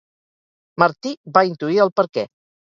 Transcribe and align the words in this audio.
Martí 0.85 1.13
va 1.37 1.45
intuir 1.53 1.81
el 1.87 1.95
perquè. 2.01 2.29